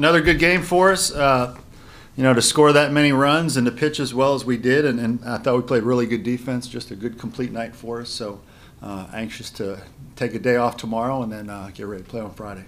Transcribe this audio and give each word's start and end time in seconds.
Another 0.00 0.22
good 0.22 0.38
game 0.38 0.62
for 0.62 0.90
us. 0.90 1.12
Uh, 1.12 1.54
you 2.16 2.22
know, 2.22 2.32
to 2.32 2.40
score 2.40 2.72
that 2.72 2.90
many 2.90 3.12
runs 3.12 3.58
and 3.58 3.66
to 3.66 3.70
pitch 3.70 4.00
as 4.00 4.14
well 4.14 4.32
as 4.32 4.46
we 4.46 4.56
did, 4.56 4.86
and, 4.86 4.98
and 4.98 5.22
I 5.26 5.36
thought 5.36 5.56
we 5.56 5.62
played 5.62 5.82
really 5.82 6.06
good 6.06 6.22
defense. 6.22 6.66
Just 6.66 6.90
a 6.90 6.96
good 6.96 7.18
complete 7.18 7.52
night 7.52 7.76
for 7.76 8.00
us. 8.00 8.08
So 8.08 8.40
uh, 8.82 9.08
anxious 9.12 9.50
to 9.50 9.82
take 10.16 10.32
a 10.34 10.38
day 10.38 10.56
off 10.56 10.78
tomorrow 10.78 11.22
and 11.22 11.30
then 11.30 11.50
uh, 11.50 11.70
get 11.74 11.84
ready 11.84 12.02
to 12.02 12.08
play 12.08 12.22
on 12.22 12.32
Friday. 12.32 12.64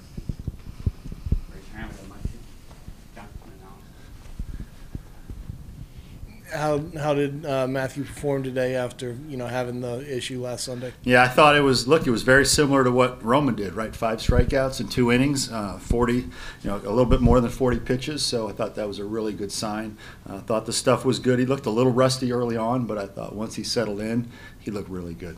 Raise 1.54 1.64
your 1.70 1.80
hand 1.80 1.90
if 1.90 2.02
you'd 2.02 2.10
like 2.10 2.20
to. 2.20 2.28
Yeah, 3.16 3.22
and 3.44 3.60
now. 3.62 3.68
How 6.52 6.82
how 6.98 7.14
did 7.14 7.46
uh, 7.46 7.66
Matthew 7.66 8.04
perform 8.04 8.42
today 8.42 8.74
after 8.74 9.16
you 9.26 9.36
know 9.36 9.46
having 9.46 9.80
the 9.80 10.00
issue 10.16 10.42
last 10.42 10.64
Sunday? 10.64 10.92
Yeah, 11.02 11.22
I 11.22 11.28
thought 11.28 11.56
it 11.56 11.62
was. 11.62 11.88
Look, 11.88 12.06
it 12.06 12.10
was 12.10 12.22
very 12.22 12.44
similar 12.44 12.84
to 12.84 12.90
what 12.90 13.24
Roman 13.24 13.54
did. 13.54 13.72
Right, 13.72 13.94
five 13.94 14.18
strikeouts 14.18 14.80
in 14.80 14.88
two 14.88 15.10
innings, 15.10 15.50
uh, 15.50 15.78
forty, 15.78 16.16
you 16.16 16.30
know, 16.64 16.76
a 16.76 16.90
little 16.90 17.06
bit 17.06 17.20
more 17.20 17.40
than 17.40 17.50
forty 17.50 17.78
pitches. 17.78 18.22
So 18.22 18.48
I 18.48 18.52
thought 18.52 18.74
that 18.74 18.86
was 18.86 18.98
a 18.98 19.04
really 19.04 19.32
good 19.32 19.50
sign. 19.50 19.96
I 20.28 20.38
thought 20.38 20.66
the 20.66 20.72
stuff 20.72 21.04
was 21.04 21.18
good. 21.18 21.38
He 21.38 21.46
looked 21.46 21.66
a 21.66 21.70
little 21.70 21.92
rusty 21.92 22.32
early 22.32 22.56
on, 22.56 22.86
but 22.86 22.98
I 22.98 23.06
thought 23.06 23.34
once 23.34 23.54
he 23.54 23.64
settled 23.64 24.00
in, 24.00 24.28
he 24.60 24.70
looked 24.70 24.90
really 24.90 25.14
good. 25.14 25.36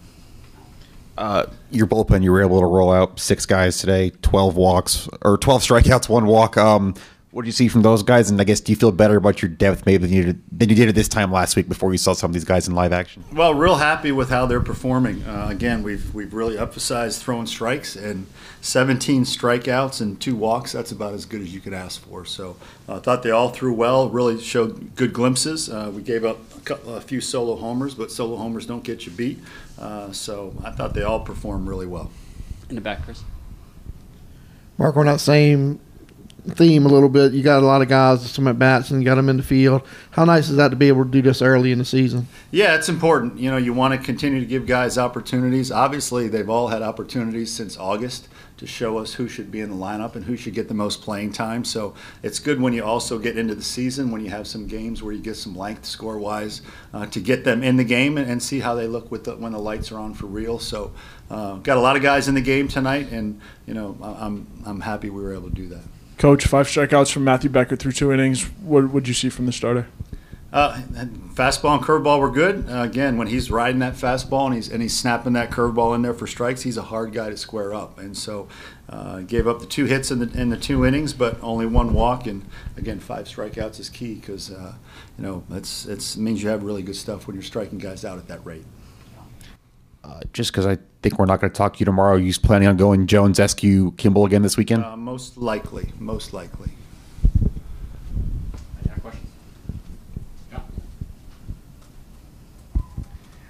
Uh, 1.16 1.46
your 1.70 1.86
bullpen, 1.86 2.22
you 2.22 2.32
were 2.32 2.42
able 2.42 2.58
to 2.58 2.66
roll 2.66 2.92
out 2.92 3.20
six 3.20 3.46
guys 3.46 3.78
today, 3.78 4.10
12 4.22 4.56
walks, 4.56 5.08
or 5.22 5.38
12 5.38 5.62
strikeouts, 5.62 6.08
one 6.08 6.26
walk. 6.26 6.56
Um, 6.56 6.94
what 7.34 7.42
do 7.42 7.48
you 7.48 7.52
see 7.52 7.66
from 7.66 7.82
those 7.82 8.04
guys? 8.04 8.30
And 8.30 8.40
I 8.40 8.44
guess, 8.44 8.60
do 8.60 8.70
you 8.70 8.76
feel 8.76 8.92
better 8.92 9.16
about 9.16 9.42
your 9.42 9.48
depth 9.48 9.86
maybe 9.86 10.06
than 10.06 10.12
you 10.16 10.22
did, 10.22 10.42
than 10.56 10.68
you 10.68 10.76
did 10.76 10.88
at 10.88 10.94
this 10.94 11.08
time 11.08 11.32
last 11.32 11.56
week 11.56 11.68
before 11.68 11.90
you 11.90 11.98
saw 11.98 12.12
some 12.12 12.30
of 12.30 12.32
these 12.32 12.44
guys 12.44 12.68
in 12.68 12.76
live 12.76 12.92
action? 12.92 13.24
Well, 13.32 13.54
real 13.54 13.74
happy 13.74 14.12
with 14.12 14.30
how 14.30 14.46
they're 14.46 14.60
performing. 14.60 15.24
Uh, 15.24 15.48
again, 15.50 15.82
we've 15.82 16.14
we've 16.14 16.32
really 16.32 16.56
emphasized 16.56 17.20
throwing 17.20 17.46
strikes 17.46 17.96
and 17.96 18.28
17 18.60 19.24
strikeouts 19.24 20.00
and 20.00 20.20
two 20.20 20.36
walks. 20.36 20.70
That's 20.70 20.92
about 20.92 21.12
as 21.12 21.26
good 21.26 21.40
as 21.40 21.52
you 21.52 21.58
could 21.60 21.72
ask 21.72 22.00
for. 22.06 22.24
So 22.24 22.56
I 22.88 22.92
uh, 22.92 23.00
thought 23.00 23.24
they 23.24 23.32
all 23.32 23.48
threw 23.48 23.74
well. 23.74 24.08
Really 24.08 24.40
showed 24.40 24.94
good 24.94 25.12
glimpses. 25.12 25.68
Uh, 25.68 25.90
we 25.92 26.02
gave 26.02 26.24
up 26.24 26.38
a, 26.56 26.60
couple, 26.60 26.94
a, 26.94 27.00
few 27.00 27.20
solo 27.20 27.56
homers, 27.56 27.96
but 27.96 28.12
solo 28.12 28.36
homers 28.36 28.64
don't 28.64 28.84
get 28.84 29.06
you 29.06 29.12
beat. 29.12 29.40
Uh, 29.76 30.12
so 30.12 30.54
I 30.62 30.70
thought 30.70 30.94
they 30.94 31.02
all 31.02 31.20
performed 31.20 31.66
really 31.66 31.88
well. 31.88 32.12
In 32.68 32.76
the 32.76 32.80
back, 32.80 33.04
Chris. 33.04 33.24
Mark, 34.78 34.96
on 34.96 35.06
that 35.06 35.18
same 35.18 35.80
theme 36.50 36.84
a 36.84 36.88
little 36.88 37.08
bit, 37.08 37.32
you 37.32 37.42
got 37.42 37.62
a 37.62 37.66
lot 37.66 37.82
of 37.82 37.88
guys, 37.88 38.30
some 38.30 38.46
at 38.48 38.58
bats, 38.58 38.90
and 38.90 39.00
you 39.00 39.06
got 39.06 39.14
them 39.14 39.28
in 39.28 39.36
the 39.36 39.42
field. 39.42 39.82
How 40.10 40.24
nice 40.24 40.50
is 40.50 40.56
that 40.56 40.68
to 40.68 40.76
be 40.76 40.88
able 40.88 41.04
to 41.04 41.10
do 41.10 41.22
this 41.22 41.40
early 41.40 41.72
in 41.72 41.78
the 41.78 41.84
season? 41.84 42.28
Yeah, 42.50 42.74
it's 42.74 42.88
important. 42.88 43.38
You 43.38 43.50
know, 43.50 43.56
you 43.56 43.72
want 43.72 43.98
to 43.98 44.04
continue 44.04 44.40
to 44.40 44.46
give 44.46 44.66
guys 44.66 44.98
opportunities. 44.98 45.72
Obviously, 45.72 46.28
they've 46.28 46.48
all 46.48 46.68
had 46.68 46.82
opportunities 46.82 47.52
since 47.52 47.78
August 47.78 48.28
to 48.56 48.66
show 48.66 48.98
us 48.98 49.14
who 49.14 49.26
should 49.26 49.50
be 49.50 49.60
in 49.60 49.68
the 49.68 49.76
lineup 49.76 50.14
and 50.14 50.24
who 50.24 50.36
should 50.36 50.54
get 50.54 50.68
the 50.68 50.74
most 50.74 51.02
playing 51.02 51.32
time. 51.32 51.64
So 51.64 51.94
it's 52.22 52.38
good 52.38 52.60
when 52.60 52.72
you 52.72 52.84
also 52.84 53.18
get 53.18 53.36
into 53.36 53.54
the 53.54 53.64
season 53.64 54.12
when 54.12 54.24
you 54.24 54.30
have 54.30 54.46
some 54.46 54.68
games 54.68 55.02
where 55.02 55.12
you 55.12 55.20
get 55.20 55.36
some 55.36 55.56
length 55.56 55.84
score 55.84 56.18
wise 56.18 56.62
uh, 56.92 57.06
to 57.06 57.20
get 57.20 57.44
them 57.44 57.64
in 57.64 57.76
the 57.76 57.84
game 57.84 58.16
and, 58.16 58.30
and 58.30 58.40
see 58.40 58.60
how 58.60 58.74
they 58.74 58.86
look 58.86 59.10
with 59.10 59.24
the, 59.24 59.34
when 59.36 59.52
the 59.52 59.58
lights 59.58 59.90
are 59.90 59.98
on 59.98 60.14
for 60.14 60.26
real. 60.26 60.60
So 60.60 60.92
uh, 61.30 61.56
got 61.56 61.76
a 61.76 61.80
lot 61.80 61.96
of 61.96 62.02
guys 62.02 62.28
in 62.28 62.34
the 62.34 62.40
game 62.40 62.68
tonight, 62.68 63.10
and 63.10 63.40
you 63.66 63.74
know 63.74 63.96
I'm 64.02 64.46
I'm 64.64 64.80
happy 64.80 65.10
we 65.10 65.22
were 65.22 65.34
able 65.34 65.48
to 65.48 65.54
do 65.54 65.68
that. 65.68 65.82
Coach, 66.18 66.46
five 66.46 66.66
strikeouts 66.66 67.12
from 67.12 67.24
Matthew 67.24 67.50
Becker 67.50 67.76
through 67.76 67.92
two 67.92 68.12
innings. 68.12 68.44
What 68.62 68.90
would 68.90 69.08
you 69.08 69.14
see 69.14 69.28
from 69.28 69.46
the 69.46 69.52
starter? 69.52 69.88
Uh, 70.54 70.80
fastball 71.34 71.74
and 71.74 71.82
curveball 71.82 72.20
were 72.20 72.30
good. 72.30 72.70
Uh, 72.70 72.82
again, 72.82 73.18
when 73.18 73.26
he's 73.26 73.50
riding 73.50 73.80
that 73.80 73.94
fastball 73.94 74.46
and 74.46 74.54
he's 74.54 74.68
and 74.68 74.80
he's 74.80 74.96
snapping 74.96 75.32
that 75.32 75.50
curveball 75.50 75.96
in 75.96 76.02
there 76.02 76.14
for 76.14 76.28
strikes, 76.28 76.62
he's 76.62 76.76
a 76.76 76.82
hard 76.82 77.12
guy 77.12 77.28
to 77.28 77.36
square 77.36 77.74
up. 77.74 77.98
And 77.98 78.16
so, 78.16 78.46
uh, 78.88 79.22
gave 79.22 79.48
up 79.48 79.58
the 79.58 79.66
two 79.66 79.86
hits 79.86 80.12
in 80.12 80.20
the 80.20 80.40
in 80.40 80.50
the 80.50 80.56
two 80.56 80.86
innings, 80.86 81.12
but 81.12 81.42
only 81.42 81.66
one 81.66 81.92
walk. 81.92 82.28
And 82.28 82.44
again, 82.76 83.00
five 83.00 83.26
strikeouts 83.26 83.80
is 83.80 83.88
key 83.88 84.14
because 84.14 84.52
uh, 84.52 84.74
you 85.18 85.24
know 85.24 85.42
it's 85.50 85.86
it's 85.86 86.16
means 86.16 86.40
you 86.40 86.50
have 86.50 86.62
really 86.62 86.82
good 86.82 86.94
stuff 86.94 87.26
when 87.26 87.34
you're 87.34 87.42
striking 87.42 87.78
guys 87.78 88.04
out 88.04 88.18
at 88.18 88.28
that 88.28 88.46
rate. 88.46 88.64
Uh, 90.04 90.20
just 90.32 90.52
because 90.52 90.66
I 90.66 90.78
think 91.04 91.18
we're 91.18 91.26
not 91.26 91.38
going 91.38 91.52
to 91.52 91.56
talk 91.56 91.74
to 91.74 91.80
you 91.80 91.84
tomorrow, 91.84 92.14
are 92.14 92.18
you 92.18 92.32
planning 92.32 92.66
on 92.66 92.78
going 92.78 93.06
Jones, 93.06 93.38
Eskew, 93.38 93.94
Kimball 93.98 94.24
again 94.24 94.40
this 94.40 94.56
weekend? 94.56 94.82
Uh, 94.82 94.96
most 94.96 95.36
likely, 95.36 95.92
most 95.98 96.32
likely. 96.32 96.70
Any 98.82 98.90
other 98.90 99.00
questions? 99.02 99.28
Yeah. 100.50 100.60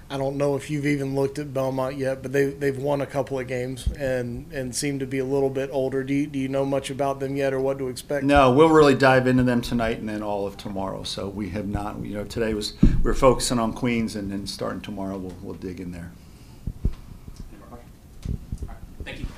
I 0.09 0.17
don't 0.17 0.35
know 0.35 0.57
if 0.57 0.69
you've 0.69 0.85
even 0.85 1.15
looked 1.15 1.39
at 1.39 1.53
Belmont 1.53 1.95
yet, 1.95 2.21
but 2.21 2.33
they 2.33 2.47
they've 2.47 2.77
won 2.77 2.99
a 2.99 3.05
couple 3.05 3.39
of 3.39 3.47
games 3.47 3.87
and 3.97 4.51
and 4.51 4.75
seem 4.75 4.99
to 4.99 5.07
be 5.07 5.19
a 5.19 5.25
little 5.25 5.49
bit 5.49 5.69
older. 5.71 6.03
Do 6.03 6.13
you, 6.13 6.27
do 6.27 6.37
you 6.37 6.49
know 6.49 6.65
much 6.65 6.89
about 6.89 7.21
them 7.21 7.37
yet, 7.37 7.53
or 7.53 7.61
what 7.61 7.77
to 7.77 7.87
expect? 7.87 8.25
No, 8.25 8.51
we'll 8.51 8.67
really 8.67 8.95
dive 8.95 9.27
into 9.27 9.43
them 9.43 9.61
tonight 9.61 9.99
and 9.99 10.09
then 10.09 10.21
all 10.21 10.45
of 10.45 10.57
tomorrow. 10.57 11.03
So 11.03 11.29
we 11.29 11.51
have 11.51 11.69
not. 11.69 12.03
You 12.03 12.15
know, 12.15 12.25
today 12.25 12.53
was 12.53 12.73
we 13.01 13.09
are 13.09 13.13
focusing 13.13 13.59
on 13.59 13.71
Queens, 13.71 14.17
and 14.17 14.29
then 14.29 14.45
starting 14.45 14.81
tomorrow, 14.81 15.17
we'll 15.17 15.37
we'll 15.41 15.55
dig 15.55 15.79
in 15.79 15.93
there. 15.93 16.11